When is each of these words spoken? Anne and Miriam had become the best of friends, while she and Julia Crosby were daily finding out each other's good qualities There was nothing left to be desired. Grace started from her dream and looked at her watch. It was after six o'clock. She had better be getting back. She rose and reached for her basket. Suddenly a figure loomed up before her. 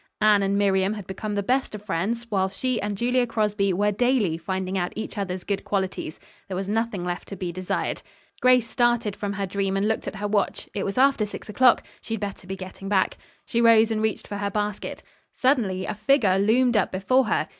Anne 0.19 0.41
and 0.41 0.57
Miriam 0.57 0.93
had 0.95 1.05
become 1.05 1.35
the 1.35 1.43
best 1.43 1.75
of 1.75 1.85
friends, 1.85 2.25
while 2.31 2.49
she 2.49 2.81
and 2.81 2.97
Julia 2.97 3.27
Crosby 3.27 3.71
were 3.71 3.91
daily 3.91 4.35
finding 4.35 4.75
out 4.75 4.91
each 4.95 5.15
other's 5.15 5.43
good 5.43 5.63
qualities 5.63 6.19
There 6.47 6.57
was 6.57 6.67
nothing 6.67 7.05
left 7.05 7.27
to 7.27 7.35
be 7.35 7.51
desired. 7.51 8.01
Grace 8.41 8.67
started 8.67 9.15
from 9.15 9.33
her 9.33 9.45
dream 9.45 9.77
and 9.77 9.87
looked 9.87 10.07
at 10.07 10.15
her 10.15 10.27
watch. 10.27 10.67
It 10.73 10.85
was 10.85 10.97
after 10.97 11.27
six 11.27 11.49
o'clock. 11.49 11.83
She 12.01 12.15
had 12.15 12.21
better 12.21 12.47
be 12.47 12.55
getting 12.55 12.89
back. 12.89 13.15
She 13.45 13.61
rose 13.61 13.91
and 13.91 14.01
reached 14.01 14.27
for 14.27 14.37
her 14.37 14.49
basket. 14.49 15.03
Suddenly 15.35 15.85
a 15.85 15.93
figure 15.93 16.39
loomed 16.39 16.75
up 16.75 16.91
before 16.91 17.25
her. 17.25 17.45